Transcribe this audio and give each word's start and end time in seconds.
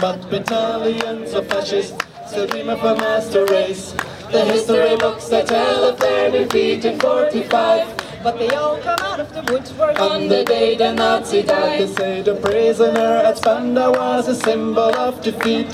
But 0.00 0.28
battalions 0.28 1.32
of 1.32 1.46
fascists 1.46 1.96
still 2.26 2.46
dream 2.46 2.68
of 2.68 2.84
a 2.84 2.94
master 2.96 3.46
race. 3.46 3.92
The 4.30 4.44
history 4.44 4.96
books 4.96 5.28
they 5.28 5.44
tell 5.44 5.84
of 5.84 5.98
their 5.98 6.30
defeat 6.30 6.84
in 6.84 7.00
45. 7.00 8.22
But 8.22 8.38
they 8.38 8.50
all 8.50 8.76
come 8.78 8.98
out 9.00 9.20
of 9.20 9.32
the 9.32 9.42
woodwork 9.50 9.98
On 9.98 10.28
the 10.28 10.44
day 10.44 10.76
the 10.76 10.92
Nazi 10.92 11.42
died, 11.42 11.80
they 11.80 11.86
say 11.86 12.20
the 12.22 12.34
prisoner 12.34 13.22
at 13.24 13.38
Spandau 13.38 13.92
was 13.92 14.28
a 14.28 14.34
symbol 14.34 14.94
of 14.96 15.22
defeat. 15.22 15.68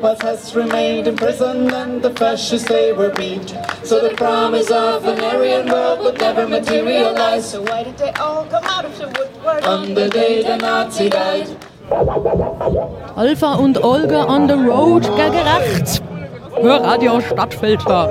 What 0.00 0.20
has 0.22 0.54
remained 0.54 1.06
in 1.06 1.16
prison 1.16 1.72
and 1.72 2.02
the 2.02 2.10
fascists 2.10 2.68
they 2.68 2.92
were 2.92 3.10
beat. 3.10 3.54
So 3.82 4.00
the 4.06 4.14
promise 4.14 4.70
of 4.70 5.04
an 5.06 5.20
Aryan 5.20 5.70
world 5.70 6.00
would 6.00 6.20
never 6.20 6.46
materialize. 6.46 7.50
So 7.50 7.62
why 7.62 7.84
did 7.84 7.96
they 7.96 8.12
all 8.12 8.44
come 8.44 8.64
out 8.64 8.84
of 8.84 8.96
the 8.98 9.06
woodwork 9.06 9.66
On 9.66 9.94
the 9.94 10.08
day 10.08 10.42
the 10.42 10.56
Nazi 10.58 11.08
died. 11.08 11.48
Alpha 13.16 13.56
und 13.58 13.78
Olga 13.82 14.26
on 14.26 14.46
the 14.46 14.56
road 14.56 15.04
gegen 15.16 15.44
rechts. 15.44 16.00
Hörradio 16.60 17.20
Stadtfilter. 17.20 18.08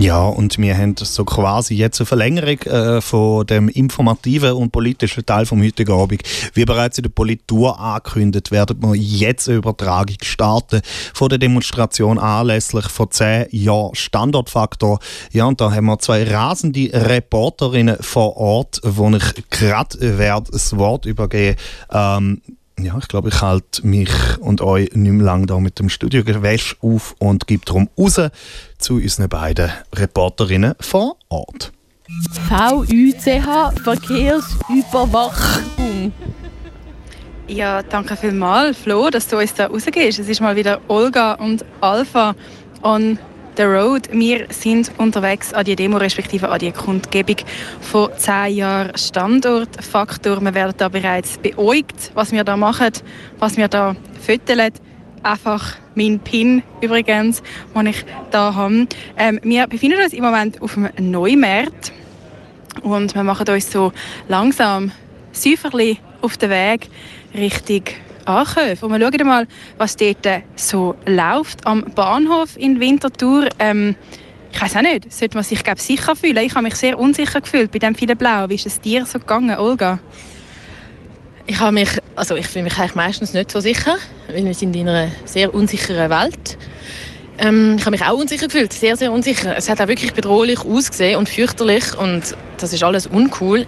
Ja, 0.00 0.26
und 0.26 0.58
wir 0.58 0.78
haben 0.78 0.94
so 0.96 1.24
quasi 1.24 1.74
jetzt 1.74 2.00
eine 2.00 2.06
Verlängerung 2.06 2.60
äh, 2.62 3.00
von 3.00 3.44
dem 3.44 3.68
informativen 3.68 4.52
und 4.52 4.70
politischen 4.70 5.26
Teil 5.26 5.44
vom 5.44 5.60
heutigen 5.60 5.90
Abend. 5.90 6.22
Wie 6.54 6.64
bereits 6.64 6.98
in 6.98 7.02
der 7.02 7.10
Politur 7.10 7.80
angekündigt, 7.80 8.52
werden 8.52 8.80
wir 8.80 8.94
jetzt 8.94 9.48
eine 9.48 9.58
Übertragung 9.58 10.14
starten 10.22 10.82
von 11.12 11.28
der 11.30 11.38
Demonstration 11.38 12.20
anlässlich 12.20 12.86
von 12.86 13.10
10 13.10 13.46
Jahren 13.50 13.96
Standortfaktor. 13.96 15.00
Ja, 15.32 15.46
und 15.46 15.60
da 15.60 15.72
haben 15.72 15.86
wir 15.86 15.98
zwei 15.98 16.22
rasende 16.22 16.90
Reporterinnen 16.92 17.96
vor 18.00 18.36
Ort, 18.36 18.80
wo 18.84 19.10
ich 19.10 19.50
gerade 19.50 19.98
das 20.52 20.76
Wort 20.76 21.06
übergeben. 21.06 21.56
Ähm, 21.90 22.40
ja, 22.82 22.96
ich 22.98 23.08
glaube, 23.08 23.28
ich 23.28 23.40
halte 23.40 23.86
mich 23.86 24.10
und 24.40 24.60
euch 24.60 24.90
nicht 24.94 25.12
mehr 25.12 25.24
lange 25.24 25.46
da 25.46 25.58
mit 25.58 25.78
dem 25.78 25.88
Studiogewäsch 25.88 26.76
auf 26.80 27.14
und 27.18 27.46
gebe 27.46 27.64
darum 27.64 27.88
raus 27.98 28.20
zu 28.78 28.94
unseren 28.94 29.28
beiden 29.28 29.70
Reporterinnen 29.94 30.74
vor 30.80 31.16
Ort. 31.28 31.72
VUCH 32.48 33.82
Verkehrsüberwachung. 33.84 36.12
Ja, 37.48 37.82
danke 37.82 38.16
vielmals, 38.16 38.78
Flo, 38.78 39.10
dass 39.10 39.26
du 39.26 39.38
uns 39.38 39.54
da 39.54 39.66
rausgehst. 39.66 40.18
Es 40.18 40.28
ist 40.28 40.40
mal 40.40 40.56
wieder 40.56 40.80
Olga 40.88 41.34
und 41.34 41.64
Alpha 41.80 42.34
on 42.82 43.18
the 43.58 43.64
road. 43.64 44.08
Wir 44.12 44.46
sind 44.50 44.92
unterwegs 44.98 45.52
an 45.52 45.64
die 45.64 45.74
Demo, 45.74 45.96
respektive 45.96 46.48
an 46.48 46.60
die 46.60 46.70
Kundgebung 46.70 47.36
von 47.80 48.08
10 48.16 48.54
Jahren 48.54 48.96
Standortfaktor. 48.96 50.40
Wir 50.40 50.54
werden 50.54 50.74
da 50.78 50.88
bereits 50.88 51.38
beäugt, 51.38 52.12
was 52.14 52.30
wir 52.30 52.44
da 52.44 52.56
machen, 52.56 52.92
was 53.40 53.56
wir 53.56 53.66
da 53.66 53.96
föteln. 54.20 54.72
Einfach 55.24 55.76
mein 55.96 56.20
Pin 56.20 56.62
übrigens, 56.80 57.42
den 57.74 57.86
ich 57.88 58.04
da 58.30 58.54
habe. 58.54 58.86
Ähm, 59.16 59.40
wir 59.42 59.66
befinden 59.66 60.00
uns 60.00 60.12
im 60.12 60.22
Moment 60.22 60.62
auf 60.62 60.76
einem 60.76 61.10
Neumarkt 61.10 61.92
und 62.82 63.16
wir 63.16 63.24
machen 63.24 63.48
uns 63.48 63.72
so 63.72 63.92
langsam 64.28 64.92
säuferli 65.32 65.98
auf 66.22 66.36
den 66.36 66.50
Weg 66.50 66.88
Richtung 67.34 67.82
Ankäufe. 68.28 68.86
Und 68.86 68.92
wir 68.92 69.00
schauen 69.00 69.26
mal, 69.26 69.46
was 69.78 69.96
dort 69.96 70.26
so 70.56 70.94
läuft 71.06 71.66
am 71.66 71.84
Bahnhof 71.94 72.56
in 72.56 72.80
Winterthur. 72.80 73.48
Ähm, 73.58 73.96
ich 74.52 74.60
weiß 74.60 74.76
auch 74.76 74.82
nicht, 74.82 75.12
sollte 75.12 75.36
man 75.36 75.44
sich 75.44 75.62
glaub, 75.62 75.78
sicher 75.78 76.16
fühlen. 76.16 76.38
Ich 76.38 76.54
habe 76.54 76.62
mich 76.62 76.74
sehr 76.74 76.98
unsicher 76.98 77.40
gefühlt 77.40 77.70
bei 77.70 77.78
dem 77.78 77.94
vielen 77.94 78.16
Blau. 78.16 78.48
Wie 78.48 78.54
ist 78.54 78.66
es 78.66 78.80
dir 78.80 79.04
so 79.06 79.18
gegangen, 79.18 79.56
Olga? 79.58 79.98
Ich 81.46 81.58
habe 81.60 81.72
mich, 81.72 81.88
also 82.14 82.36
ich 82.36 82.46
fühle 82.46 82.64
mich 82.64 82.78
eigentlich 82.78 82.94
meistens 82.94 83.32
nicht 83.32 83.50
so 83.50 83.60
sicher, 83.60 83.96
weil 84.28 84.44
wir 84.44 84.54
sind 84.54 84.76
in 84.76 84.88
einer 84.88 85.10
sehr 85.24 85.54
unsicheren 85.54 86.10
Welt. 86.10 86.58
Ähm, 87.38 87.76
ich 87.78 87.82
habe 87.82 87.92
mich 87.92 88.04
auch 88.04 88.18
unsicher 88.18 88.46
gefühlt, 88.46 88.72
sehr, 88.72 88.96
sehr 88.96 89.12
unsicher. 89.12 89.56
Es 89.56 89.68
hat 89.68 89.80
auch 89.80 89.88
wirklich 89.88 90.12
bedrohlich 90.12 90.60
ausgesehen 90.60 91.16
und 91.16 91.28
fürchterlich 91.28 91.96
und 91.96 92.36
das 92.58 92.72
ist 92.72 92.82
alles 92.82 93.06
uncool. 93.06 93.64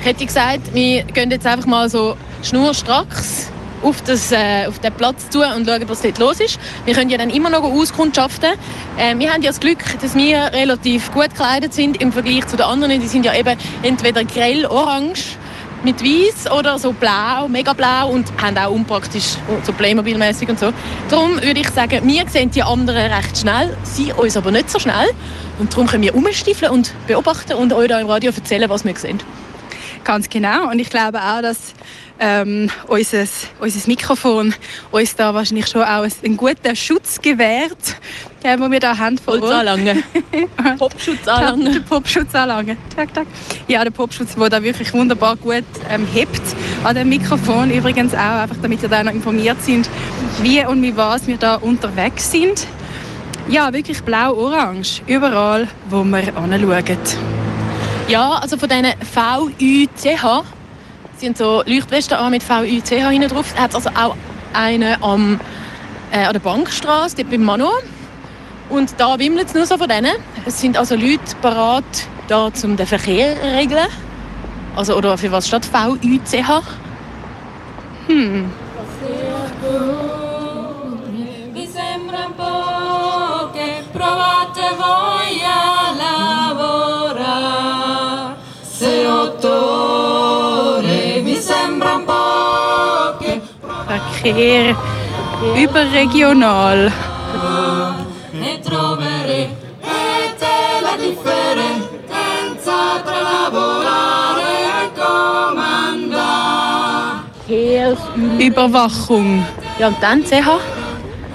Ich 0.00 0.06
hätte 0.06 0.26
gesagt, 0.26 0.74
wir 0.74 1.04
gehen 1.04 1.30
jetzt 1.30 1.46
einfach 1.46 1.66
mal 1.66 1.88
so 1.88 2.16
schnurstracks 2.42 3.50
auf, 3.84 4.02
das, 4.02 4.32
äh, 4.32 4.66
auf 4.66 4.78
den 4.78 4.92
Platz 4.92 5.30
zu 5.30 5.40
und 5.40 5.66
schauen, 5.66 5.88
was 5.88 6.02
dort 6.02 6.18
los 6.18 6.40
ist. 6.40 6.58
Wir 6.84 6.94
können 6.94 7.10
ja 7.10 7.18
dann 7.18 7.30
immer 7.30 7.50
noch 7.50 7.62
auskundschaften. 7.62 8.52
Äh, 8.96 9.18
wir 9.18 9.32
haben 9.32 9.42
ja 9.42 9.50
das 9.50 9.60
Glück, 9.60 9.78
dass 10.00 10.14
wir 10.14 10.52
relativ 10.52 11.12
gut 11.12 11.30
gekleidet 11.30 11.74
sind 11.74 12.00
im 12.00 12.12
Vergleich 12.12 12.46
zu 12.46 12.56
den 12.56 12.66
anderen. 12.66 13.00
Die 13.00 13.06
sind 13.06 13.24
ja 13.24 13.34
eben 13.34 13.58
entweder 13.82 14.24
grell 14.24 14.66
orange 14.66 15.36
mit 15.84 16.02
weiß 16.02 16.50
oder 16.50 16.78
so 16.78 16.92
blau, 16.92 17.46
mega 17.46 17.74
blau 17.74 18.08
und 18.08 18.26
haben 18.40 18.56
auch 18.56 18.70
unpraktisch 18.70 19.36
so 19.64 19.72
Playmobil-mäßig 19.72 20.48
und 20.48 20.58
so. 20.58 20.72
Darum 21.10 21.34
würde 21.42 21.60
ich 21.60 21.68
sagen, 21.70 22.00
wir 22.08 22.24
sehen 22.28 22.50
die 22.50 22.62
anderen 22.62 23.12
recht 23.12 23.36
schnell, 23.36 23.76
sie 23.82 24.12
uns 24.12 24.36
aber 24.36 24.50
nicht 24.50 24.70
so 24.70 24.78
schnell. 24.78 25.10
Und 25.58 25.72
darum 25.72 25.86
können 25.86 26.02
wir 26.02 26.14
umstiefeln 26.14 26.72
und 26.72 26.92
beobachten 27.06 27.52
und 27.54 27.72
euch 27.72 27.88
da 27.88 28.00
im 28.00 28.08
Radio 28.08 28.32
erzählen, 28.34 28.68
was 28.70 28.84
wir 28.84 28.96
sehen. 28.96 29.20
Ganz 30.04 30.28
genau. 30.28 30.70
Und 30.70 30.78
ich 30.78 30.90
glaube 30.90 31.18
auch, 31.20 31.42
dass 31.42 31.74
ähm, 32.20 32.70
unser, 32.86 33.24
unser 33.60 33.88
Mikrofon 33.88 34.54
uns 34.90 35.16
da 35.16 35.34
wahrscheinlich 35.34 35.66
schon 35.66 35.82
auch 35.82 36.06
einen 36.24 36.36
guten 36.36 36.76
Schutz 36.76 37.20
gewährt, 37.20 37.96
den 38.42 38.70
wir 38.70 38.80
da 38.80 38.96
haben. 38.96 39.18
Holzanlangen. 39.26 40.02
Popschutz 40.78 41.26
anlangen. 41.26 41.72
Der 41.72 41.80
Popschutz 41.80 42.34
anlangen. 42.34 42.76
Tag, 42.94 43.12
tag. 43.14 43.26
Ja, 43.66 43.82
der 43.82 43.90
Popschutz, 43.90 44.34
der 44.34 44.48
da 44.48 44.62
wirklich 44.62 44.92
wunderbar 44.92 45.36
gut 45.36 45.64
ähm, 45.90 46.06
hebt 46.06 46.42
an 46.84 46.94
dem 46.94 47.08
Mikrofon. 47.08 47.70
Übrigens 47.70 48.14
auch, 48.14 48.18
einfach 48.18 48.56
damit 48.62 48.82
ihr 48.82 48.88
da 48.88 49.02
noch 49.02 49.12
informiert 49.12 49.60
sind, 49.62 49.88
wie 50.42 50.64
und 50.64 50.80
mit 50.80 50.96
was 50.96 51.26
wir 51.26 51.36
da 51.36 51.56
unterwegs 51.56 52.30
sind. 52.30 52.66
Ja, 53.48 53.72
wirklich 53.72 54.02
blau-orange. 54.02 55.02
Überall, 55.06 55.68
wo 55.90 56.02
wir 56.04 56.34
anschauen. 56.36 56.96
Ja, 58.08 58.32
also 58.34 58.56
von 58.56 58.68
diesen 58.68 58.92
VUCH, 59.14 60.44
sind 61.16 61.38
so 61.38 61.62
Leuchtwesten 61.66 62.16
an 62.16 62.30
mit 62.30 62.42
VUCH 62.42 63.08
hinten 63.10 63.28
drauf. 63.28 63.54
Hat 63.56 63.74
also 63.74 63.90
auch 63.90 64.16
einen 64.52 65.02
am, 65.02 65.40
äh, 66.12 66.24
an 66.24 66.32
der 66.32 66.40
Bankstraße, 66.40 67.16
dort 67.16 67.30
beim 67.30 67.42
Mano. 67.42 67.70
Und 68.70 68.94
da 68.98 69.18
wimmelt 69.18 69.48
es 69.48 69.54
nur 69.54 69.66
so 69.66 69.76
von 69.76 69.88
denen. 69.88 70.16
Es 70.46 70.60
sind 70.60 70.76
also 70.76 70.94
Leute 70.94 71.36
bereit, 71.42 71.84
da 72.28 72.52
zum 72.52 72.76
den 72.76 72.86
Verkehr 72.86 73.36
zu 73.36 73.56
regeln. 73.56 73.88
Also, 74.76 74.96
oder 74.96 75.16
für 75.18 75.30
was 75.30 75.46
steht 75.46 75.64
VUCH? 75.64 76.62
Hm. 78.06 78.50
Provate 83.94 84.76
voi 84.76 85.03
e 94.24 94.74
comandare. 104.96 106.36
Überwachung. 108.38 109.44
Ja, 109.78 109.88
und 109.88 109.96
dann 110.00 110.24
CH? 110.24 110.58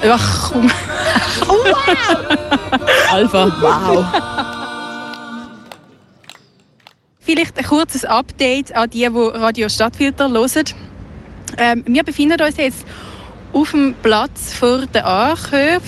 Überwachung. 0.02 0.72
Alpha. 3.12 3.52
Wow. 3.62 4.06
Vielleicht 7.20 7.58
ein 7.60 7.66
kurzes 7.66 8.06
Update 8.06 8.76
an 8.76 8.90
die, 8.90 9.02
die 9.02 9.06
Radio 9.06 9.70
Stadtfilter 9.70 10.28
hören. 10.28 10.76
Ähm, 11.58 11.84
wir 11.88 12.04
befinden 12.04 12.42
uns 12.42 12.58
jetzt 12.58 12.86
auf 13.54 13.72
dem 13.72 13.96
Platz 14.02 14.54
vor 14.54 14.86
der 14.94 15.06
Anköfe 15.06 15.82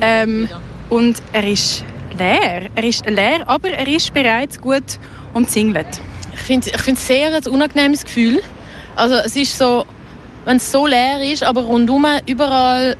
ähm, 0.00 0.48
und 0.88 1.16
er 1.32 1.46
ist 1.46 1.84
leer. 2.18 2.68
Er 2.74 2.84
ist 2.84 3.04
leer, 3.06 3.42
aber 3.46 3.70
er 3.70 3.88
ist 3.88 4.12
bereits 4.12 4.60
gut 4.60 4.98
umzingelt. 5.34 6.00
Ich 6.34 6.40
finde 6.40 6.70
ich 6.70 6.88
es 6.88 7.06
sehr 7.06 7.34
ein 7.34 7.46
unangenehmes 7.46 8.04
Gefühl. 8.04 8.42
Also 8.96 9.16
es 9.16 9.36
ist 9.36 9.56
so, 9.56 9.84
wenn 10.44 10.56
es 10.56 10.70
so 10.70 10.86
leer 10.86 11.22
ist, 11.22 11.42
aber 11.42 11.62
rundum 11.62 12.06
überall 12.26 12.96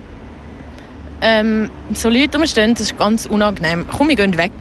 ähm, 1.20 1.70
so 1.92 2.08
Leute 2.08 2.38
rumstehen, 2.38 2.74
das 2.74 2.82
ist 2.82 2.98
ganz 2.98 3.26
unangenehm. 3.26 3.86
Komm, 3.90 4.08
wir 4.08 4.16
gehen 4.16 4.36
weg. 4.36 4.52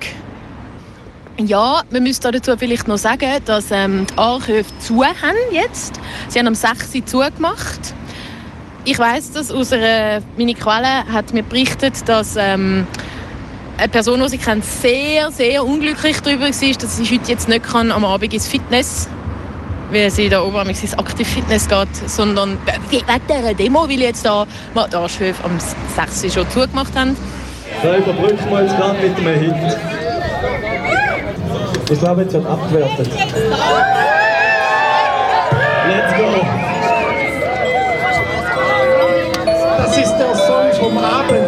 Ja, 1.46 1.84
wir 1.90 2.02
müssen 2.02 2.22
dazu 2.22 2.58
vielleicht 2.58 2.90
noch 2.90 2.98
sagen, 2.98 3.40
dass 3.46 3.72
ähm, 3.72 4.06
die 4.12 4.18
Anhöfe 4.18 4.78
zu 4.80 5.06
haben 5.06 5.38
jetzt. 5.52 5.98
Sie 6.28 6.38
haben 6.38 6.48
am 6.48 6.56
6. 6.56 6.96
Uhr 6.96 7.06
zugemacht. 7.06 7.94
Ich 8.84 9.00
weiß 9.00 9.32
das 9.32 9.50
aus 9.50 9.72
einer, 9.72 10.22
meine 10.38 10.54
Quelle 10.54 11.06
hat 11.06 11.34
mir 11.34 11.44
berichtet, 11.44 12.10
dass 12.10 12.36
ähm, 12.36 12.86
eine 13.78 13.88
Person, 13.88 14.20
die 14.20 14.30
sie 14.30 14.38
kennt, 14.38 14.66
sehr, 14.66 15.32
sehr 15.32 15.66
unglücklich 15.66 16.20
darüber 16.20 16.44
war, 16.44 16.50
dass 16.50 16.98
sie 16.98 17.06
heute 17.06 17.32
jetzt 17.32 17.48
nicht 17.48 17.64
kann, 17.64 17.92
am 17.92 18.04
Abend 18.04 18.34
ins 18.34 18.48
Fitness 18.48 19.08
wie 19.92 20.00
es 20.02 20.20
in 20.20 20.30
der 20.30 20.46
Ober 20.46 20.68
ins 20.68 20.94
Active 20.94 21.26
Fitness 21.26 21.68
geht, 21.68 21.88
sondern 22.06 22.60
wegen 22.92 23.06
dieser 23.28 23.54
Demo, 23.56 23.90
weil 23.90 24.00
jetzt 24.00 24.24
da 24.24 24.46
die 24.76 24.96
Arschhöfe 24.96 25.44
am 25.44 25.58
6. 25.96 26.32
schon 26.32 26.48
zugemacht 26.52 26.96
haben. 26.96 27.18
So, 27.82 27.96
überbrücken 27.96 28.52
wir 28.52 28.62
jetzt 28.62 28.78
gerade 28.78 29.00
mit 29.00 29.18
einem 29.18 29.40
Hit. 29.40 29.99
Ich 31.92 32.00
glaube, 32.00 32.22
jetzt 32.22 32.34
wird 32.34 32.46
abgewertet. 32.46 33.10
Let's 35.88 36.14
go! 36.16 36.24
Das 39.78 39.98
ist 39.98 40.16
der 40.18 40.36
Song 40.36 40.72
vom 40.80 40.98
Abend. 41.00 41.48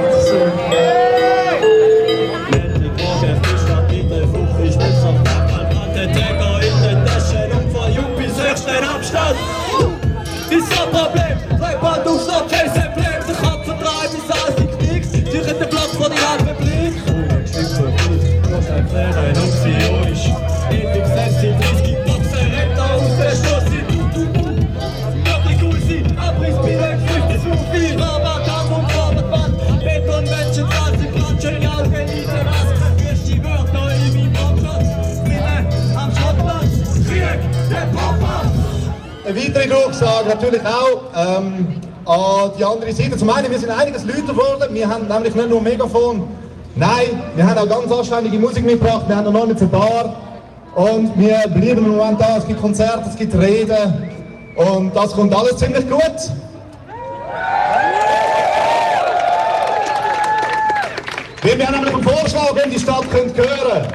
Ist 10.52 10.70
ein 10.74 10.90
Problem, 10.92 11.38
Reiband 11.62 12.06
auf 12.06 12.22
so 12.22 12.32
kein 12.50 12.66
Emblem 12.68 13.24
Der 13.26 13.36
Kopf 13.36 13.64
vertreibt 13.66 14.14
ist 14.14 14.30
alles 14.30 14.56
Knicks 14.80 15.12
Durch 15.12 15.48
den 15.48 15.70
Platz 15.70 15.96
von 15.98 16.12
die 16.12 16.20
Republik 16.44 16.94
Das 18.44 18.72
Durchsage 40.02 40.30
natürlich 40.30 40.62
auch 40.66 41.04
ähm, 41.16 41.80
an 42.06 42.52
die 42.58 42.66
andere 42.66 42.92
Seite. 42.92 43.18
Zum 43.18 43.30
einen, 43.30 43.52
wir 43.52 43.60
sind 43.60 43.70
einiges 43.70 44.04
lauter 44.04 44.34
geworden. 44.34 44.74
Wir 44.74 44.90
haben 44.90 45.08
nämlich 45.08 45.36
nicht 45.36 45.50
nur 45.50 45.62
Megafon, 45.62 46.28
nein, 46.76 47.22
wir 47.36 47.48
haben 47.48 47.60
auch 47.60 47.70
ganz 47.70 47.92
anständige 47.92 48.40
Musik 48.40 48.66
mitgebracht. 48.66 49.04
Wir 49.08 49.16
haben 49.16 49.32
noch 49.32 49.46
nicht 49.46 49.60
eine 49.60 49.70
Bar. 49.70 50.16
Und 50.74 51.20
wir 51.20 51.38
bleiben 51.54 51.86
im 51.86 51.98
Moment 51.98 52.20
da. 52.20 52.38
Es 52.38 52.48
gibt 52.48 52.60
Konzerte, 52.60 53.10
es 53.10 53.16
gibt 53.16 53.36
Reden. 53.36 54.10
Und 54.56 54.96
das 54.96 55.12
kommt 55.12 55.36
alles 55.36 55.58
ziemlich 55.58 55.88
gut. 55.88 56.02
Wir 61.44 61.68
haben 61.68 61.76
nämlich 61.76 61.94
einen 61.94 62.04
Vorschlag, 62.04 62.56
wenn 62.56 62.72
die 62.72 62.80
Stadt 62.80 63.06
könnt 63.12 63.38
hören. 63.38 63.88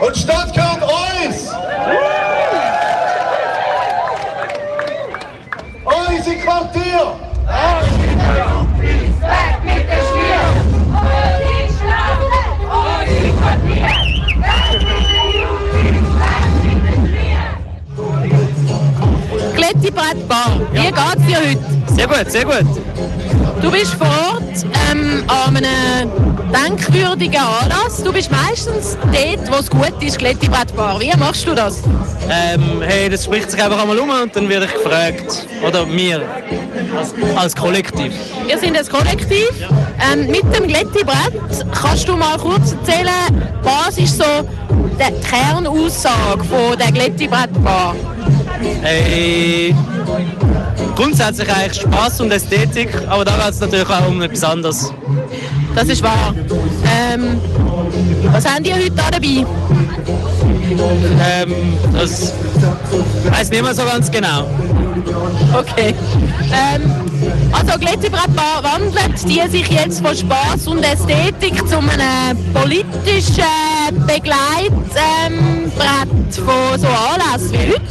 Und 0.00 0.16
die 0.16 0.20
Stadt 0.20 0.52
gehört 0.52 0.82
uns! 0.82 2.25
Unsere 6.26 6.42
Quartier! 6.44 7.14
Glättibrettbar, 19.54 20.60
wie 20.72 20.80
geht's 20.80 21.26
dir 21.26 21.38
heute? 21.38 21.94
Sehr 21.94 22.08
gut, 22.08 22.30
sehr 22.32 22.44
gut. 22.44 22.66
Du 23.62 23.70
bist 23.70 23.94
vor 23.94 24.06
Ort 24.06 24.64
ähm, 24.90 25.24
an 25.28 25.56
einem 25.56 26.10
denkwürdigen 26.52 27.40
Anlass. 27.40 28.02
Du 28.02 28.12
bist 28.12 28.30
meistens 28.30 28.96
dort, 29.12 29.50
wo 29.50 29.56
es 29.56 29.70
gut 29.70 30.02
ist, 30.02 30.18
Glättibrettbar. 30.18 31.00
Wie 31.00 31.10
machst 31.16 31.46
du 31.46 31.54
das? 31.54 31.82
Ähm, 32.30 32.82
hey, 32.82 33.08
das 33.08 33.24
spricht 33.24 33.50
sich 33.50 33.62
einfach 33.62 33.80
einmal 33.80 33.98
um 33.98 34.10
und 34.10 34.34
dann 34.34 34.48
werde 34.48 34.66
ich 34.66 34.72
gefragt. 34.72 35.46
Oder 35.66 35.88
wir, 35.90 36.22
als, 36.96 37.14
als 37.36 37.56
Kollektiv. 37.56 38.12
Wir 38.46 38.58
sind 38.58 38.76
ein 38.76 38.86
Kollektiv. 38.86 39.50
Ähm, 40.12 40.26
mit 40.26 40.44
dem 40.54 40.66
Glättibrett 40.66 41.32
kannst 41.72 42.08
du 42.08 42.16
mal 42.16 42.36
kurz 42.38 42.72
erzählen, 42.72 43.42
was 43.62 43.96
ist 43.98 44.18
so 44.18 44.24
die 44.70 45.26
Kernaussage 45.26 46.44
von 46.44 46.78
der 46.78 46.92
Glättibrettbar? 46.92 47.94
Hey, 48.82 49.74
grundsätzlich 50.96 51.48
eigentlich 51.52 51.82
Spaß 51.82 52.22
und 52.22 52.32
Ästhetik, 52.32 52.88
aber 53.08 53.24
da 53.24 53.32
geht 53.36 53.50
es 53.50 53.60
natürlich 53.60 53.88
auch 53.88 54.08
um 54.08 54.20
etwas 54.22 54.42
anderes. 54.42 54.92
Das 55.74 55.88
ist 55.88 56.02
wahr. 56.02 56.34
Ähm, 56.98 57.40
was 58.32 58.44
haben 58.44 58.64
die 58.64 58.72
heute 58.72 58.90
da 58.90 59.10
dabei? 59.10 59.46
Ähm, 61.24 61.54
das 61.92 62.32
weiß 63.30 63.50
nicht 63.50 63.62
mehr 63.62 63.74
so 63.74 63.84
ganz 63.84 64.10
genau. 64.10 64.48
Okay. 65.52 65.94
Ähm, 66.52 66.90
also 67.52 67.78
Glättibrettbar 67.78 68.62
wandelt 68.62 69.22
die 69.24 69.48
sich 69.50 69.68
jetzt 69.68 70.00
von 70.00 70.16
Spaß 70.16 70.66
und 70.66 70.82
Ästhetik 70.82 71.66
zu 71.68 71.78
einem 71.78 72.52
politischen 72.52 73.44
Begleitbrett 74.06 74.72
ähm, 74.96 75.70
von 76.44 76.80
so 76.80 76.86
Anlässen 76.86 77.52
wie 77.52 77.72
heute. 77.72 77.82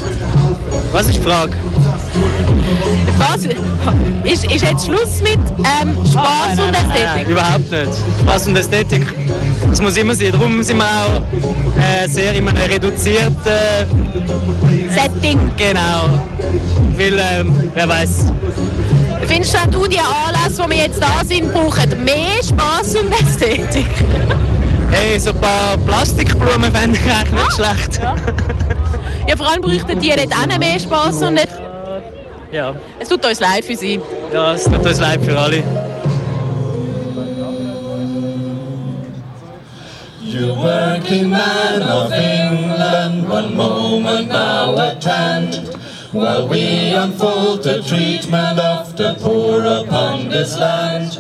Was 0.91 1.07
ist 1.07 1.17
die 1.17 1.21
Frage? 1.21 1.53
Was? 3.17 3.45
Ist, 4.23 4.51
ist 4.51 4.63
jetzt 4.63 4.85
Schluss 4.85 5.21
mit 5.21 5.39
ähm, 5.59 5.95
Spaß 6.11 6.59
und 6.59 6.73
Ästhetik? 6.73 7.27
überhaupt 7.29 7.71
nicht. 7.71 7.91
Spaß 8.21 8.47
und 8.47 8.57
Ästhetik, 8.57 9.05
das 9.69 9.81
muss 9.81 9.97
immer 9.97 10.15
sein. 10.15 10.31
Darum 10.31 10.63
sind 10.63 10.77
wir 10.77 10.85
auch 10.85 11.21
äh, 11.79 12.07
sehr 12.07 12.33
in 12.33 12.47
einem 12.47 12.57
reduzierten 12.57 13.37
Setting. 14.89 15.51
Genau. 15.57 16.19
Weil, 16.97 17.19
ähm, 17.19 17.71
wer 17.73 17.89
weiß. 17.89 18.31
Findest 19.27 19.57
du, 19.71 19.87
die 19.87 19.99
Anlässe, 19.99 20.63
die 20.63 20.69
wir 20.69 20.77
jetzt 20.77 21.01
da 21.01 21.23
sind, 21.25 21.51
brauchen 21.53 22.03
mehr 22.03 22.43
Spaß 22.43 22.95
und 22.95 23.11
Ästhetik? 23.11 23.87
Hey, 24.91 25.19
so 25.19 25.31
ein 25.31 25.41
paar 25.41 25.77
Plastikblumen 25.85 26.71
fände 26.71 26.97
ich 26.97 27.11
eigentlich 27.11 27.31
nicht 27.31 27.53
schlecht. 27.53 28.01
Ja, 29.27 29.35
vor 29.35 29.49
allem 29.49 29.61
bräuchten 29.61 29.99
die 29.99 30.09
nicht 30.09 30.31
auch 30.31 30.59
mehr 30.59 30.79
Spaß 30.79 31.23
und 31.23 31.33
nicht. 31.33 31.64
Ja, 32.55 32.73
Es 32.99 33.09
tut 33.09 33.25
uns 33.25 33.41
leid 33.41 33.65
für 33.65 33.75
sie. 33.75 33.99
ja 34.33 34.53
es 34.53 34.63
tut 34.63 34.85
uns 34.85 34.99
leid 35.01 35.19
für 35.21 35.37
alle. 35.37 35.61
You 40.21 40.53
working 40.55 41.29
man 41.29 41.81
of 41.81 42.11
England, 42.13 43.29
one 43.29 43.55
moment 43.55 44.29
now 44.29 44.77
at 44.77 45.03
hand, 45.03 45.55
while 46.13 46.47
we 46.47 46.93
unfold 46.93 47.63
the 47.63 47.81
treatment 47.83 48.57
of 48.59 48.95
the 48.95 49.15
poor 49.21 49.61
upon 49.65 50.29
this 50.29 50.57
land. 50.57 51.19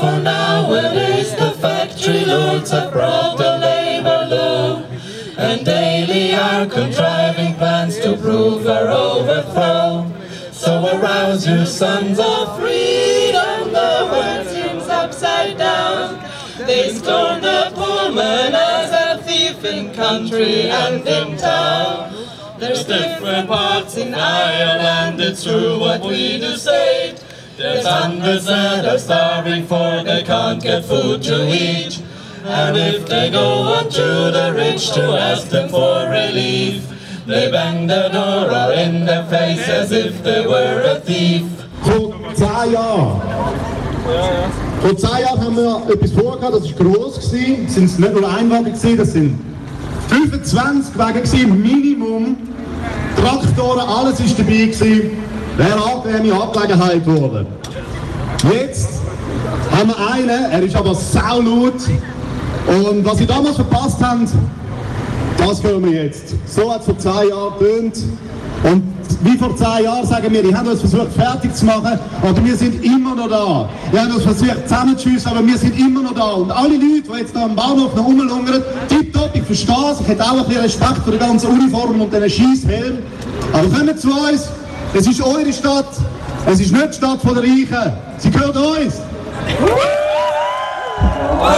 For 0.00 0.18
nowadays 0.20 1.30
the 1.36 1.52
factory 1.60 2.24
lords 2.24 2.70
have 2.72 2.90
brought 2.92 3.36
the 3.38 3.58
labour 3.58 4.26
low, 4.28 4.82
and 5.38 5.64
daily 5.64 6.34
are 6.34 6.66
contriving 6.66 7.54
plans 7.54 7.98
to 8.00 8.16
prove 8.16 8.66
our 8.66 8.88
overthrow. 8.88 10.06
So 10.62 10.96
arouse 10.96 11.44
your 11.44 11.66
sons 11.66 12.20
of 12.20 12.56
freedom, 12.56 13.72
the 13.72 14.08
world 14.12 14.46
seems 14.46 14.86
upside 14.86 15.58
down. 15.58 16.22
They 16.56 16.94
scorn 16.94 17.42
the 17.42 17.72
poor 17.74 18.12
man 18.12 18.54
as 18.54 18.92
a 18.92 19.20
thief 19.24 19.64
in 19.64 19.92
country 19.92 20.70
and 20.70 21.04
in 21.04 21.36
town. 21.36 22.14
There's 22.60 22.84
different 22.84 23.48
parts 23.48 23.96
in 23.96 24.14
Ireland, 24.14 25.20
it's 25.20 25.42
true 25.42 25.80
what 25.80 26.00
we 26.00 26.38
do 26.38 26.56
say. 26.56 27.16
There's 27.56 27.84
hundreds 27.84 28.44
that 28.44 28.86
are 28.86 29.00
starving 29.00 29.66
for 29.66 30.04
they 30.04 30.22
can't 30.22 30.62
get 30.62 30.84
food 30.84 31.24
to 31.24 31.44
eat. 31.52 32.00
And 32.44 32.76
if 32.76 33.08
they 33.08 33.30
go 33.30 33.62
on 33.62 33.90
to 33.90 34.30
the 34.30 34.52
rich 34.54 34.92
to 34.92 35.02
ask 35.18 35.48
them 35.48 35.68
for 35.70 36.08
relief, 36.08 36.91
they 37.26 37.50
bang 37.50 37.86
their 37.86 38.08
door 38.10 38.50
or 38.50 38.72
in 38.72 39.06
their 39.06 39.24
face 39.26 39.68
as 39.68 39.92
if 39.92 40.22
they 40.22 40.46
were 40.46 40.82
a 40.82 41.00
thief. 41.00 41.44
Vor 41.82 42.14
zehn 42.34 42.72
Jahren. 42.72 43.20
Haben 44.82 45.56
wir 45.56 45.94
etwas 45.94 46.12
vorgehabt, 46.12 46.54
das 46.54 46.64
war 46.64 46.92
gross. 46.92 47.18
Es 47.18 47.30
sind 47.30 47.98
nicht 47.98 48.14
nur 48.14 48.28
Einwagen, 48.28 48.64
gewesen, 48.64 48.96
das 48.96 49.12
sind 49.12 49.38
25 50.08 50.98
Wagen 50.98 51.22
gewesen, 51.22 51.62
Minimum. 51.62 52.36
Traktoren, 53.16 53.88
alles 53.88 54.20
ist 54.20 54.38
dabei 54.38 54.52
gewesen. 54.52 55.10
Wäre 55.56 55.72
eine 55.72 55.84
angenehme 55.84 56.42
Angelegenheit 56.42 57.04
geworden. 57.04 57.46
Jetzt 58.52 58.88
haben 59.70 59.88
wir 59.88 60.12
einen, 60.12 60.50
er 60.50 60.62
ist 60.62 60.74
aber 60.74 60.94
saulaut. 60.94 61.80
Und 62.66 63.04
was 63.04 63.18
sie 63.18 63.26
damals 63.26 63.56
verpasst 63.56 64.02
haben, 64.02 64.26
das 65.46 65.62
hören 65.62 65.84
wir 65.84 66.04
jetzt. 66.04 66.34
So 66.46 66.72
hat 66.72 66.80
es 66.80 66.86
vor 66.86 66.98
zwei 66.98 67.26
Jahren 67.26 67.58
getönt. 67.58 67.96
Und 68.64 68.82
wie 69.22 69.36
vor 69.36 69.56
zehn 69.56 69.84
Jahren 69.84 70.06
sagen 70.06 70.32
wir, 70.32 70.42
die 70.42 70.54
haben 70.54 70.68
uns 70.68 70.80
versucht 70.80 71.12
fertig 71.12 71.54
zu 71.54 71.64
machen, 71.66 71.98
aber 72.22 72.44
wir 72.44 72.56
sind 72.56 72.84
immer 72.84 73.14
noch 73.14 73.28
da. 73.28 73.68
Wir 73.90 74.02
haben 74.02 74.12
uns 74.12 74.22
versucht 74.22 74.68
zusammenzuschiessen, 74.68 75.30
aber 75.30 75.46
wir 75.46 75.58
sind 75.58 75.78
immer 75.78 76.02
noch 76.02 76.14
da. 76.14 76.30
Und 76.32 76.50
alle 76.50 76.74
Leute, 76.74 77.02
die 77.12 77.18
jetzt 77.18 77.34
da 77.34 77.44
am 77.44 77.56
Bahnhof 77.56 77.94
noch 77.94 78.04
rumlungern, 78.04 78.62
tipptopp, 78.88 79.30
ich 79.34 79.42
verstehe 79.42 79.92
es, 79.92 80.00
ich 80.00 80.08
hätte 80.08 80.22
auch 80.22 80.38
ein 80.38 80.46
bisschen 80.46 80.62
Respekt 80.62 80.98
vor 80.98 81.12
der 81.12 81.26
ganzen 81.26 81.50
Uniform 81.50 82.00
und 82.00 82.12
diesen 82.12 82.30
Scheisshelm. 82.30 82.98
Aber 83.52 83.68
kommt 83.68 84.00
zu 84.00 84.10
uns, 84.10 84.48
es 84.94 85.06
ist 85.06 85.22
eure 85.22 85.52
Stadt, 85.52 85.88
es 86.46 86.60
ist 86.60 86.72
nicht 86.72 86.88
die 86.88 86.94
Stadt 86.94 87.18
der 87.24 87.36
Reichen, 87.36 87.92
sie 88.18 88.30
gehört 88.30 88.56
uns. 88.56 88.94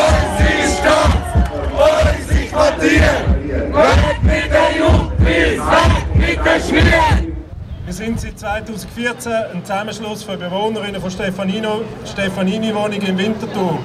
Wir 6.75 7.93
sind 7.93 8.19
seit 8.19 8.39
2014 8.39 9.33
ein 9.33 9.65
Zusammenschluss 9.65 10.25
von 10.25 10.39
Bewohnerinnen 10.39 11.01
von 11.01 11.11
Stefanino, 11.11 11.83
Stefanini-Wohnungen 12.05 13.07
im 13.07 13.19
Winterthur. 13.19 13.79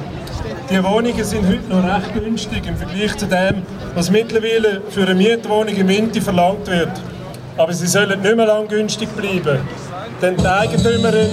Die 0.72 0.84
Wohnungen 0.84 1.24
sind 1.24 1.46
heute 1.48 1.68
noch 1.70 1.84
recht 1.84 2.14
günstig 2.14 2.66
im 2.66 2.76
Vergleich 2.76 3.16
zu 3.18 3.28
dem, 3.28 3.62
was 3.94 4.10
mittlerweile 4.10 4.82
für 4.90 5.04
eine 5.04 5.14
Mietwohnung 5.14 5.76
im 5.76 5.88
Winter 5.88 6.22
verlangt 6.22 6.66
wird. 6.66 6.90
Aber 7.58 7.74
sie 7.74 7.86
sollen 7.86 8.22
nicht 8.22 8.36
mehr 8.36 8.48
lang 8.48 8.68
günstig 8.68 9.10
bleiben. 9.16 9.60
Denn 10.22 10.36
die 10.38 10.48
Eigentümerin, 10.48 11.30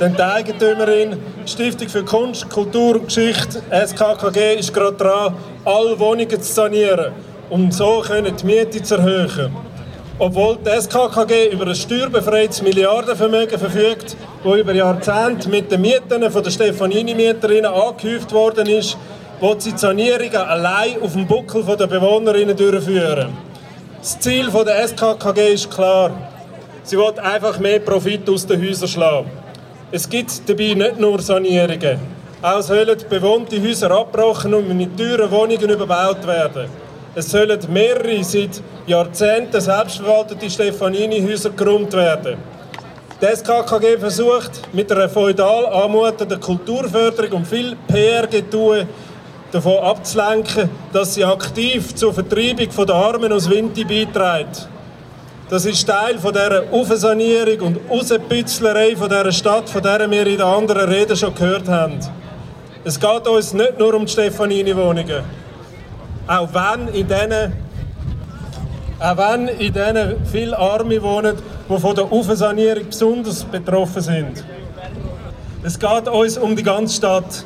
denn 0.00 0.14
die 0.14 0.22
Eigentümerin, 0.22 1.16
die 1.44 1.50
Stiftung 1.50 1.88
für 1.88 2.04
Kunst, 2.04 2.48
Kultur 2.48 2.94
und 2.94 3.06
Geschichte, 3.06 3.62
SKKG, 3.70 4.54
ist 4.58 4.72
gerade 4.72 4.96
dran, 4.96 5.34
alle 5.64 5.98
Wohnungen 5.98 6.40
zu 6.40 6.52
sanieren, 6.52 7.12
um 7.50 7.70
so 7.70 8.02
können 8.06 8.36
die 8.36 8.46
Miete 8.46 8.82
zu 8.82 8.96
erhöhen. 8.96 9.54
Obwohl 10.18 10.56
die 10.64 10.70
SKKG 10.80 11.50
über 11.52 11.66
ein 11.66 11.74
steuerbefreites 11.74 12.62
Milliardenvermögen 12.62 13.58
verfügt, 13.58 14.16
das 14.42 14.56
über 14.56 14.72
Jahrzehnte 14.72 15.48
mit 15.48 15.70
den 15.70 15.82
Mieten 15.82 16.20
der 16.20 16.50
Stefanini-Mieterinnen 16.50 17.66
angehäuft 17.66 18.32
worden 18.32 18.66
ist, 18.66 18.96
will 19.40 19.60
sie 19.60 19.72
die 19.72 19.78
Sanierungen 19.78 20.36
allein 20.36 21.02
auf 21.02 21.12
dem 21.12 21.26
Buckel 21.26 21.62
der 21.64 21.86
Bewohnerinnen 21.86 22.56
durchführen. 22.56 23.36
Das 24.00 24.18
Ziel 24.18 24.50
der 24.50 24.88
SKKG 24.88 25.52
ist 25.52 25.70
klar. 25.70 26.10
Sie 26.82 26.96
will 26.96 27.12
einfach 27.20 27.58
mehr 27.58 27.80
Profit 27.80 28.28
aus 28.30 28.46
den 28.46 28.62
Häusern 28.62 28.88
schlagen. 28.88 29.30
Es 29.92 30.08
gibt 30.08 30.48
dabei 30.48 30.74
nicht 30.74 30.98
nur 30.98 31.20
Sanierungen. 31.20 31.98
Auch 32.40 32.62
sollen 32.62 32.96
bewohnte 33.10 33.62
Häuser 33.62 33.90
abgebrochen 33.90 34.54
und 34.54 34.74
mit 34.76 34.96
teuren 34.96 35.30
Wohnungen 35.30 35.68
überbaut 35.68 36.26
werden. 36.26 36.85
Es 37.18 37.30
sollen 37.30 37.58
mehrere 37.72 38.22
seit 38.22 38.60
Jahrzehnten 38.86 39.58
selbstverwaltete 39.58 40.50
Stefanini-Häuser 40.50 41.48
geräumt 41.48 41.94
werden. 41.94 42.36
Die 43.22 43.34
SKKG 43.34 43.96
versucht 43.96 44.60
mit 44.74 44.92
einer 44.92 45.08
feudal 45.08 45.64
anmutenden 45.64 46.38
Kulturförderung 46.38 47.38
und 47.38 47.46
viel 47.46 47.74
PR-Getue 47.88 48.86
davon 49.50 49.78
abzulenken, 49.78 50.68
dass 50.92 51.14
sie 51.14 51.24
aktiv 51.24 51.94
zur 51.94 52.12
Vertreibung 52.12 52.86
der 52.86 52.94
Armen 52.94 53.32
aus 53.32 53.48
Winti 53.48 53.84
beiträgt. 53.86 54.68
Das 55.48 55.64
ist 55.64 55.86
Teil 55.86 56.18
von 56.18 56.34
dieser 56.34 56.64
Aufsanierung 56.70 57.68
und 57.68 57.78
Rausbützlerei 57.90 58.90
dieser 58.90 59.32
Stadt, 59.32 59.70
von 59.70 59.82
der 59.82 60.10
wir 60.10 60.26
in 60.26 60.36
den 60.36 60.42
anderen 60.42 60.86
Reden 60.86 61.16
schon 61.16 61.34
gehört 61.34 61.66
haben. 61.66 61.98
Es 62.84 63.00
geht 63.00 63.26
uns 63.26 63.54
nicht 63.54 63.78
nur 63.78 63.94
um 63.94 64.04
die 64.04 64.12
Stefanini-Wohnungen. 64.12 65.45
Auch 66.26 66.48
wenn 66.52 66.88
in 66.88 67.06
diesen 67.06 67.52
auch 68.98 69.16
wenn 69.18 69.48
in 69.48 69.72
denen 69.72 70.24
viele 70.24 70.58
Arme 70.58 71.02
wohnen, 71.02 71.36
die 71.68 71.78
von 71.78 71.94
der 71.94 72.10
Aufsanierung 72.10 72.86
besonders 72.86 73.44
betroffen 73.44 74.00
sind. 74.00 74.44
Es 75.62 75.78
geht 75.78 76.08
uns 76.08 76.38
um 76.38 76.56
die 76.56 76.62
ganze 76.62 76.96
Stadt. 76.96 77.44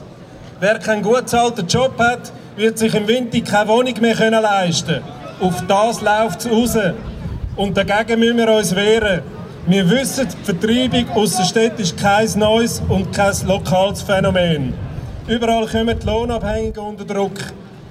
Wer 0.60 0.78
keinen 0.78 1.02
gut 1.02 1.22
bezahlten 1.22 1.66
Job 1.66 1.99
hat, 1.99 2.32
wird 2.56 2.78
sich 2.78 2.94
im 2.94 3.08
Winter 3.08 3.40
keine 3.40 3.68
Wohnung 3.68 3.94
mehr 4.00 4.14
können 4.14 4.42
leisten 4.42 5.00
Auf 5.40 5.62
das 5.66 6.00
läuft 6.02 6.44
es 6.44 6.50
raus. 6.50 6.78
Und 7.56 7.76
dagegen 7.76 8.20
müssen 8.20 8.37
wir 8.37 8.54
uns 8.54 8.76
wehren. 8.76 9.22
Wir 9.66 9.90
wissen, 9.90 10.28
die 10.28 10.44
Vertreibung 10.44 11.10
aus 11.16 11.37
der 11.37 11.44
Stadt 11.44 11.80
ist 11.80 11.96
kein 11.96 12.28
neues 12.38 12.80
und 12.88 13.12
kein 13.12 13.34
lokales 13.46 14.02
Phänomen. 14.02 14.75
Überall 15.26 15.66
kommen 15.66 15.99
die 15.99 16.06
Lohnabhängigen 16.06 16.82
unter 16.82 17.04
Druck. 17.04 17.32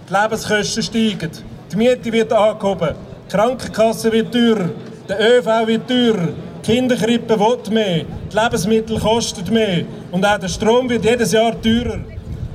Die 0.09 0.13
Lebenskosten 0.15 0.81
steigen. 0.81 1.29
Die 1.71 1.75
Miete 1.75 2.11
wird 2.11 2.33
angehoben. 2.33 2.95
Die 3.27 3.31
Krankenkasse 3.31 4.11
wird 4.11 4.33
teurer. 4.33 4.69
Der 5.07 5.37
ÖV 5.37 5.67
wird 5.67 5.87
teurer. 5.87 6.29
Die 6.65 6.71
Kinderkrippe 6.71 7.39
will 7.39 7.71
mehr. 7.71 8.05
Die 8.31 8.35
Lebensmittel 8.35 8.99
kosten 8.99 9.53
mehr. 9.53 9.83
Und 10.11 10.25
auch 10.25 10.39
der 10.39 10.47
Strom 10.47 10.89
wird 10.89 11.05
jedes 11.05 11.31
Jahr 11.31 11.53
teurer. 11.61 11.99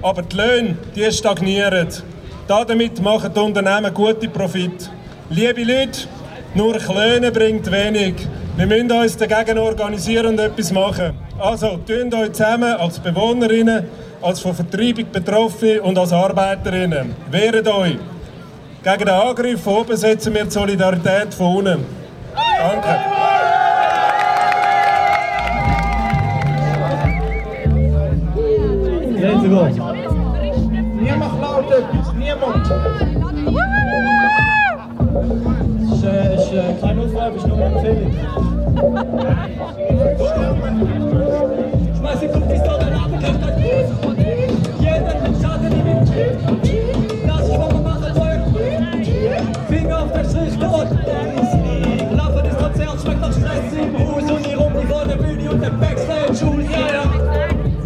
Aber 0.02 0.22
die 0.22 0.36
Löhne, 0.36 0.76
die 0.96 1.12
stagnieren. 1.12 1.86
Damit 2.48 3.00
machen 3.00 3.30
die 3.32 3.40
Unternehmen 3.40 3.94
gute 3.94 4.28
Profit. 4.28 4.90
Liebe 5.30 5.62
Leute, 5.62 6.08
nur 6.54 6.74
Klöne 6.78 7.30
bringt 7.30 7.70
wenig. 7.70 8.16
Wir 8.56 8.66
müssen 8.66 8.92
uns 8.92 9.16
dagegen 9.16 9.58
organisieren 9.58 10.26
und 10.26 10.38
etwas 10.38 10.70
machen. 10.70 11.18
Also, 11.40 11.76
tun 11.78 12.14
euch 12.14 12.32
zusammen 12.32 12.72
als 12.74 13.00
Bewohnerinnen, 13.00 13.84
als 14.22 14.38
von 14.38 14.54
Vertreibung 14.54 15.06
Betroffene 15.10 15.82
und 15.82 15.98
als 15.98 16.12
Arbeiterinnen. 16.12 17.16
Wehret 17.32 17.66
euch! 17.66 17.98
Gegen 18.84 18.98
den 18.98 19.08
Angriff 19.08 19.60
von 19.60 19.78
oben 19.78 19.96
setzen 19.96 20.32
wir 20.34 20.44
die 20.44 20.50
Solidarität 20.52 21.34
von 21.34 21.56
unten. 21.56 21.84
Danke. 22.58 23.00
Niemand 31.00 31.40
laut 31.40 31.70
etwas, 31.72 32.12
niemand. 32.14 32.70
Äh, 37.24 37.30
kein 37.30 37.32
Aufruf, 37.32 37.36
ist 37.36 37.46
nur 37.46 37.56
eine 37.56 37.64
Empfehlung. 37.66 38.12
Schmeiß 41.96 42.20
die 42.20 42.28
Cookies 42.28 42.62
da 42.62 42.74
rein, 42.76 42.94
aber 42.94 43.18
könnt 43.18 43.44
euch 43.44 43.56
Jeden 44.80 45.42
Schaden 45.42 45.70
Tritt. 46.06 46.38
Das 47.26 47.40
ist, 47.48 47.58
was 47.58 47.72
man 47.72 47.82
machen 47.82 48.14
soll. 48.14 48.36
Finger 49.68 50.02
auf 50.02 50.12
den 50.12 50.24
Strich 50.24 50.58
dort. 50.58 50.90
Laufe 52.16 52.42
des 52.42 52.56
Konzerts 52.58 53.02
schmeckt 53.02 53.20
nach 53.20 53.32
Stress 53.32 53.72
im 53.72 53.98
Haus 53.98 54.30
und 54.30 54.46
hier 54.46 54.58
rum 54.58 54.72
die 54.80 54.86
vor 54.86 55.04
der 55.04 55.16
Bühne 55.16 55.50
und 55.50 55.62
der 55.62 55.70
Backstage-Schule. 55.70 56.64
Ja, 56.64 56.78
ja. 56.78 57.04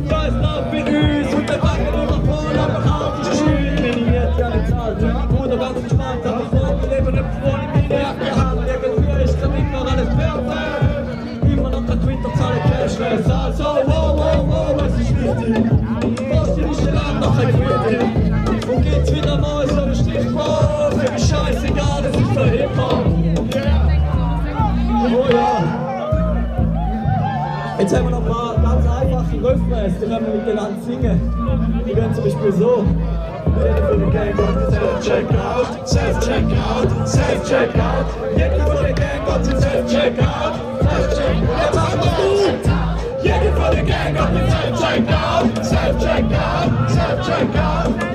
Da 0.09 0.27
ist 0.27 0.37
noch 0.37 0.71
für 0.71 0.83
uns 0.85 1.35
und 1.35 1.49
der 1.49 1.63
Wagen 1.63 1.87
immer 1.87 2.21
voll, 2.27 2.59
aber 2.59 2.81
kaum 2.83 3.13
die 3.23 3.37
Schule. 3.37 3.71
Minimiert 3.81 4.39
ja 4.39 4.49
nicht 4.51 4.69
zahlt. 4.69 4.99
Bruder, 5.29 5.57
ganz 5.57 5.79
entspannt, 5.79 6.27
aber 6.27 6.45
vor 6.47 6.77
mir 6.77 6.89
leben 6.89 7.17
im 7.17 7.25
Vor, 7.41 7.59
ich 7.75 7.89
bin 7.89 8.38
Refrains, 29.69 29.95
die 30.01 30.07
können 30.07 30.27
wir 30.27 30.35
miteinander 30.35 30.81
singen. 30.83 31.21
Die 31.87 31.95
gehen 31.95 32.15
zum 32.15 32.25
Beispiel 32.25 32.53
so. 32.53 32.85
Self-Checkout, 34.71 35.89
Self-Checkout, 35.89 37.09
Self-Checkout. 37.09 38.07
Jeder 38.37 38.67
von 38.67 38.83
der 38.83 38.93
Gang 38.93 39.27
geht 39.27 39.61
Self-Checkout, 39.61 40.55
Self-Checkout. 40.81 41.55
Jetzt 41.61 41.75
machen 41.75 42.01
wir 42.01 42.13
gut! 42.17 42.65
Jeder 43.23 43.53
von 43.53 43.71
der 43.75 43.85
Gang 43.85 44.13
geht 44.15 44.51
Self-Checkout, 44.51 45.65
Self-Checkout, 45.65 46.91
Self-Checkout. 46.91 48.08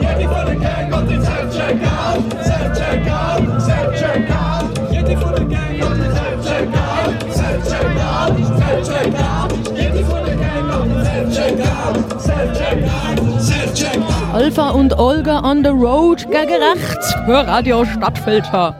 Alpha 14.43 14.71
und 14.71 15.00
Olga 15.00 15.39
on 15.39 15.63
the 15.63 15.69
road 15.69 16.29
gegen 16.29 16.62
rechts. 16.62 17.15
Hörradio 17.25 17.85
Stadtfilter. 17.85 18.75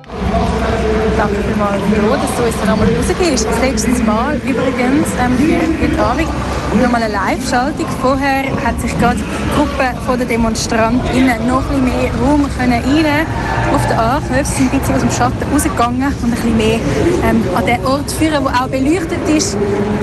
Danke 1.16 1.36
vielmals, 1.36 1.82
Flo, 1.84 2.16
dass 2.16 2.36
du 2.36 2.44
uns 2.44 2.56
dann 2.60 2.70
einmal 2.74 2.88
rausgehst. 2.98 3.48
Das 3.48 3.62
letzte 3.62 4.04
Mal 4.04 4.36
übrigens 4.44 5.08
ähm, 5.22 5.38
für 5.38 5.88
heute 5.88 6.04
Abend. 6.04 6.63
Nochmal 6.82 7.04
eine 7.04 7.14
Live-Schaltung. 7.14 7.86
Vorher 8.02 8.44
hat 8.66 8.80
sich 8.82 8.98
gerade 9.00 9.18
die 9.18 9.56
Gruppe 9.56 10.18
der 10.18 10.26
DemonstrantInnen 10.26 11.48
noch 11.48 11.70
ein 11.70 11.84
bisschen 11.84 12.02
mehr 12.02 12.12
Raum 12.22 12.48
können 12.58 12.74
rein 12.74 13.26
auf 13.74 13.82
den. 13.88 14.46
Sie 14.46 14.54
sind 14.54 14.74
ein 14.74 14.80
bisschen 14.80 14.96
aus 14.96 15.02
dem 15.02 15.12
Schatten 15.12 15.52
rausgegangen 15.52 16.14
und 16.22 16.26
ein 16.26 16.32
bisschen 16.32 16.58
mehr 16.58 16.80
ähm, 17.28 17.44
an 17.56 17.66
den 17.66 17.86
Ort 17.86 18.12
führen, 18.12 18.44
der 18.44 18.64
auch 18.64 18.68
beleuchtet 18.68 19.28
ist. 19.28 19.58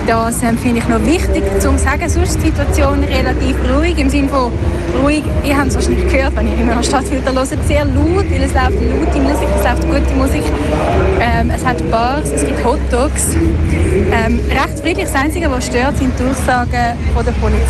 Das 0.06 0.42
ähm, 0.42 0.58
finde 0.58 0.78
ich 0.80 0.88
noch 0.88 1.04
wichtig 1.04 1.44
zu 1.60 1.76
sagen. 1.78 2.08
Sonst 2.08 2.30
ist 2.30 2.42
die 2.42 2.46
Situation 2.46 3.04
relativ 3.04 3.56
ruhig, 3.72 3.98
im 3.98 4.08
Sinne 4.08 4.28
von 4.28 4.52
ruhig. 5.02 5.22
Ihr 5.44 5.56
habt 5.56 5.68
es 5.68 5.74
wahrscheinlich 5.76 6.08
gehört, 6.12 6.36
wenn 6.36 6.48
ihr 6.48 6.58
immer 6.58 6.74
noch 6.74 6.84
Stadtfilter 6.84 7.32
hört, 7.32 7.48
sehr 7.66 7.84
laut, 7.84 8.30
weil 8.30 8.42
es 8.42 8.52
läuft 8.52 8.78
laute 8.80 9.20
Musik, 9.20 9.48
es 9.58 9.64
läuft 9.64 9.86
gute 9.86 10.14
Musik. 10.14 10.44
Ähm, 11.20 11.50
es 11.54 11.64
hat 11.64 11.90
Bars, 11.90 12.30
es 12.34 12.44
gibt 12.44 12.64
Hotdogs. 12.64 13.34
Ähm, 13.34 14.40
recht 14.50 14.80
friedlich. 14.82 15.06
Das 15.06 15.14
Einzige, 15.14 15.50
was 15.50 15.66
stört, 15.66 15.96
sind 15.98 16.12
die 16.18 16.22
Aussagen 16.60 16.98
von 17.14 17.24
der 17.24 17.32
Polizei. 17.32 17.62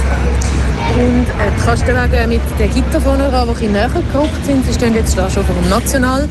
Und 0.97 1.23
äh, 1.23 1.51
die 1.57 1.65
Kastenwagen 1.65 2.29
mit 2.29 2.41
den 2.59 2.75
Gitter 2.75 3.01
vorne 3.01 3.31
dran, 3.31 3.49
die 3.61 3.67
ein 3.67 3.73
näher 3.73 3.89
gerückt 3.89 4.45
sind, 4.45 4.67
sie 4.67 4.73
stehen 4.73 4.95
jetzt 4.95 5.17
da 5.17 5.31
schon 5.31 5.45
vor 5.45 5.55
dem 5.55 5.69
National. 5.69 6.29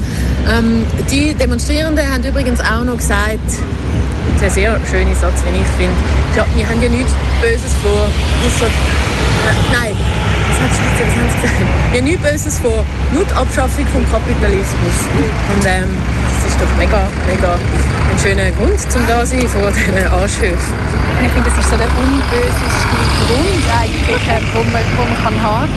Ähm, 0.52 0.86
die 1.10 1.34
Demonstrierenden 1.34 2.06
haben 2.12 2.24
übrigens 2.24 2.60
auch 2.60 2.84
noch 2.84 2.98
gesagt, 2.98 3.40
das 3.48 4.36
ist 4.36 4.44
ein 4.44 4.52
sehr 4.52 4.80
schöner 4.90 5.16
Satz, 5.16 5.44
wie 5.46 5.58
ich 5.58 5.68
finde, 5.78 5.96
ja, 6.36 6.46
wir 6.56 6.68
haben 6.68 6.82
ja 6.82 6.90
nichts 6.90 7.14
Böses 7.42 7.74
vor, 7.82 8.08
ausser, 8.46 8.68
äh, 8.68 9.74
nein? 9.74 9.96
Wir 11.92 12.02
haben 12.02 12.06
nichts 12.06 12.22
Böses 12.22 12.60
vor, 12.60 12.84
nur 13.14 13.24
die 13.24 13.34
Abschaffung 13.34 13.88
vom 13.88 14.04
Kapitalismus. 14.12 14.98
Und 15.56 15.66
ähm, 15.66 15.98
das 16.44 16.52
ist 16.52 16.62
doch 16.62 16.78
mega, 16.78 17.08
mega 17.28 17.54
ein 17.54 18.20
schöner 18.20 18.52
Grund, 18.52 18.80
zum 18.92 19.06
da 19.08 19.26
sein 19.26 19.48
vor 19.48 19.72
diesen 19.72 20.08
Arschhöfen. 20.08 20.74
Ich 21.24 21.32
finde, 21.32 21.50
das 21.50 21.60
ist 21.60 21.70
so 21.70 21.78
der 21.78 21.88
unböseste 21.88 23.00
Grund 23.28 23.66
eigentlich, 23.80 24.54
wo 24.54 24.64
man, 24.72 24.84
wo 24.96 25.04
man 25.04 25.24
kann 25.24 25.42
haben 25.42 25.70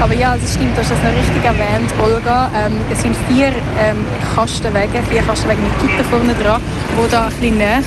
Aber 0.00 0.14
ja, 0.14 0.34
das 0.34 0.54
stimmt, 0.54 0.74
du 0.74 0.80
hast 0.80 0.90
das 0.90 0.98
noch 1.02 1.12
richtig 1.12 1.44
erwähnt, 1.44 1.92
Olga. 2.02 2.50
Ähm, 2.56 2.72
es 2.90 3.02
sind 3.02 3.14
vier 3.28 3.48
ähm, 3.78 4.04
Kastenwege, 4.34 5.02
vier 5.10 5.20
Kastenwege 5.22 5.60
mit 5.60 5.78
Gitter 5.78 6.04
vorne 6.04 6.34
dran, 6.34 6.60
die 6.96 7.10
da 7.10 7.28
bisschen 7.28 7.58
näher 7.58 7.82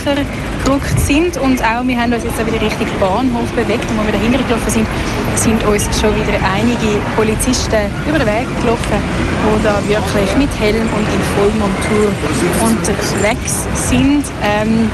gerückt 0.64 1.00
sind. 1.00 1.38
Und 1.38 1.62
auch, 1.64 1.82
wir 1.86 1.98
haben 1.98 2.14
uns 2.14 2.24
jetzt 2.24 2.38
wieder 2.38 2.62
Richtung 2.62 2.88
Bahnhof 3.00 3.50
bewegt, 3.54 3.90
und 3.90 3.98
wo 3.98 4.06
wir 4.06 4.14
dahinter 4.14 4.38
gelaufen 4.46 4.70
sind, 4.70 4.88
sind 5.36 5.66
uns 5.66 5.90
schon 6.00 6.14
wieder 6.16 6.38
einige 6.54 7.02
Polizisten 7.16 7.90
über 8.08 8.20
den 8.20 8.28
Weg 8.28 8.48
gelaufen, 8.62 9.02
die 9.02 9.64
da 9.64 9.82
wirklich 9.88 10.38
mit 10.38 10.54
Helm 10.62 10.86
und 10.94 11.08
in 11.10 11.22
Vollmontur 11.34 12.14
unterwegs 12.62 13.66
sind. 13.90 14.24
Ähm, 14.46 14.90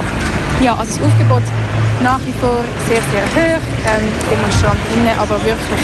ja, 0.61 0.71
also 0.71 0.95
das 0.95 1.03
Aufgebot 1.03 1.43
nach 2.01 2.19
wie 2.25 2.33
vor 2.39 2.63
sehr, 2.87 3.01
sehr 3.11 3.25
hoch. 3.35 3.63
Ähm, 3.85 4.07
Demonstrantinnen 4.29 5.15
aber 5.19 5.35
wirklich 5.43 5.83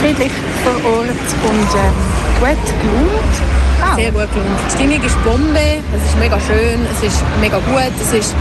friedlich 0.00 0.32
vor 0.64 0.76
Ort 0.90 1.08
und 1.08 1.70
ähm, 1.76 1.94
gut 2.40 2.66
gelaunt. 2.80 3.34
Auch. 3.82 3.96
Sehr 3.96 4.12
gut 4.12 4.32
gelaunt. 4.32 4.60
Die 4.68 4.76
Stimmung 4.76 5.02
ist 5.02 5.24
Bombe, 5.24 5.82
es 5.96 6.02
ist 6.08 6.18
mega 6.18 6.38
schön, 6.40 6.80
es 6.92 7.02
ist 7.06 7.22
mega 7.40 7.58
gut, 7.58 7.92
es 8.00 8.12
ist 8.12 8.34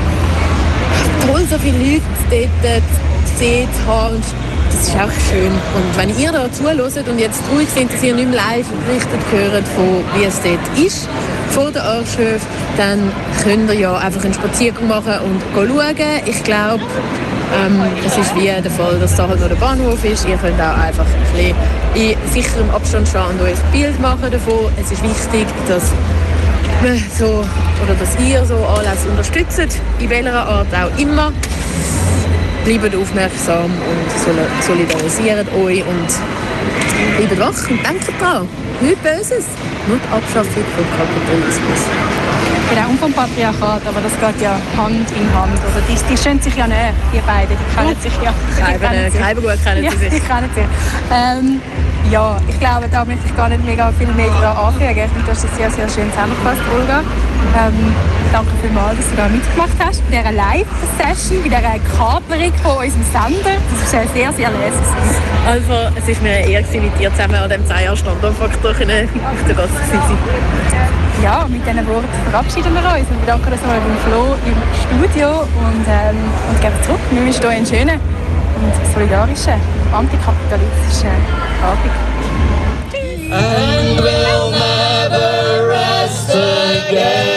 toll, 1.26 1.46
so 1.50 1.58
viele 1.58 1.78
Leute 1.78 2.50
dort 2.62 2.84
gesehen 3.26 3.68
zu 3.74 3.92
haben. 3.92 4.51
Das 4.72 4.88
ist 4.88 4.96
auch 4.96 5.12
schön. 5.30 5.52
Und 5.52 5.98
wenn 5.98 6.18
ihr 6.18 6.32
da 6.32 6.52
zuhört 6.52 7.08
und 7.08 7.20
jetzt 7.20 7.42
ruhig 7.54 7.68
sind, 7.70 7.94
dass 7.94 8.04
ihr 8.04 8.16
nicht 8.16 8.30
mehr 8.30 8.38
live 8.38 8.68
berichtet 8.86 9.20
hört, 9.32 9.68
von 9.76 10.04
wie 10.16 10.26
es 10.26 10.40
dort 10.42 10.86
ist, 10.86 11.08
vor 11.50 11.72
der 11.72 11.84
Arschhöfe, 11.84 12.40
dann 12.78 13.12
könnt 13.44 13.70
ihr 13.70 13.80
ja 13.80 13.98
einfach 13.98 14.24
einen 14.24 14.34
Spaziergang 14.34 14.88
machen 14.88 15.14
und 15.26 15.42
schauen. 15.54 15.96
Ich 16.26 16.44
glaube, 16.44 16.84
ähm, 17.54 17.82
es 18.06 18.18
ist 18.18 18.36
wie 18.36 18.46
der 18.46 18.72
Fall, 18.72 18.98
dass 19.00 19.16
da 19.16 19.28
halt 19.28 19.42
noch 19.42 19.50
der 19.50 19.56
Bahnhof 19.56 20.04
ist. 20.06 20.28
Ihr 20.28 20.38
könnt 20.38 20.60
auch 20.62 20.78
einfach 20.78 21.06
ein 21.06 21.34
bisschen 21.34 21.56
in 21.94 22.32
sicherem 22.32 22.70
Abstand 22.70 23.08
stehen 23.08 23.22
und 23.32 23.42
euch 23.42 23.54
ein 23.54 23.72
Bild 23.72 24.00
machen 24.00 24.32
davon. 24.32 24.72
Es 24.82 24.92
ist 24.92 25.04
wichtig, 25.04 25.46
dass 25.68 25.92
so, 27.20 27.46
oder 27.84 27.94
dass 28.00 28.18
ihr 28.26 28.44
so 28.46 28.56
Anlässe 28.56 29.10
unterstützt, 29.10 29.80
in 30.00 30.10
welcher 30.10 30.34
Art 30.34 30.68
auch 30.74 31.00
immer. 31.00 31.32
Bleibt 32.66 32.96
aufmerksam 32.96 33.72
und 33.72 34.64
solidarisiert 34.64 35.48
euch 35.54 35.84
und 35.86 36.08
bleibt 37.18 37.40
wach 37.40 37.70
und 37.70 37.86
denkt 37.86 38.22
dran. 38.22 38.48
Nichts 38.82 39.02
Böses, 39.02 39.46
nur 39.88 39.98
die 39.98 40.14
Abschaffung 40.14 40.64
vom 40.76 40.86
Kapitalismus. 40.98 41.82
Genau, 42.70 42.88
und 42.90 43.00
vom 43.00 43.12
Patriarchat, 43.12 43.82
aber 43.86 44.00
das 44.02 44.14
geht 44.14 44.42
ja 44.42 44.54
Hand 44.78 45.12
in 45.12 45.28
Hand. 45.36 45.60
Oder 45.60 45.82
die, 45.90 45.98
die 46.10 46.18
stehen 46.18 46.42
sich 46.42 46.56
ja 46.56 46.68
näher, 46.68 46.94
die 47.12 47.20
beiden, 47.20 47.58
die 47.58 47.76
kennen 47.76 48.00
sich 48.00 48.14
ja. 48.24 48.34
Kreiben 48.58 49.44
gut 49.44 49.64
kennen 49.64 49.84
ja, 49.84 49.92
sie 49.92 50.10
sich. 50.10 50.28
Kennen 50.28 50.50
sich. 50.56 50.64
Ähm, 51.12 51.62
ja, 52.10 52.38
ich 52.48 52.60
glaube, 52.60 52.88
da 52.90 53.04
möchte 53.04 53.26
ich 53.26 53.36
gar 53.36 53.50
nicht 53.50 53.66
mega 53.66 53.92
viel 53.98 54.08
mehr 54.08 54.28
daran 54.28 54.74
anfügen. 54.74 54.98
Ich 54.98 55.12
finde, 55.12 55.26
du 55.26 55.32
hast 55.32 55.44
das 55.44 55.56
sehr, 55.58 55.70
sehr 55.70 55.90
schön 55.90 56.10
zusammengefasst, 56.12 56.62
Olga. 56.74 57.04
Ähm, 57.58 57.96
danke 58.32 58.52
vielmals, 58.62 58.98
dass 58.98 59.10
du 59.10 59.16
da 59.18 59.28
mitgemacht 59.28 59.78
hast 59.80 60.02
bei 60.10 60.18
dieser 60.18 60.32
Live-Session, 60.32 61.44
bei 61.44 61.50
dieser 61.50 61.80
Kaperung 61.98 62.54
von 62.64 62.78
unserem 62.86 63.04
Sender. 63.12 63.58
Das 63.60 63.94
war 63.94 64.08
sehr, 64.14 64.32
sehr 64.34 64.50
lässig. 64.52 64.88
Also, 65.46 65.74
es 65.96 66.16
war 66.16 66.24
mir 66.24 66.32
eine 66.32 66.48
Ehre, 66.48 66.80
mit 66.80 67.00
dir 67.00 67.12
zusammen 67.12 67.36
an 67.36 67.50
diesem 67.50 67.66
Zweierstandortfaktor 67.68 68.72
auf 68.72 68.78
der 68.78 69.56
Gast 69.56 69.76
zu 69.76 69.92
sein. 69.92 70.18
Ja, 71.22 71.46
mit 71.48 71.66
diesen 71.68 71.88
Worten 71.88 72.08
verabschieden 72.32 72.74
wir 72.74 72.82
uns. 72.82 73.10
Wir 73.10 73.18
bedanken 73.20 73.52
uns 73.52 73.62
nochmal 73.62 73.82
beim 73.82 73.98
Flo 74.06 74.36
im 74.46 74.58
Studio 74.82 75.42
und, 75.42 75.86
ähm, 75.88 76.18
und 76.50 76.62
geben 76.62 76.76
zurück. 76.84 77.00
Wir 77.12 77.22
wünschen 77.22 77.46
euch 77.46 77.58
einen 77.58 77.66
schönen 77.66 78.00
und 78.00 78.94
solidarischen, 78.94 79.60
antikapitalistischen 79.92 81.10
Abend. 81.62 81.92
And 83.34 84.00
we'll 84.00 84.52
never 84.52 85.68
rest 85.70 86.30
again. 86.32 87.31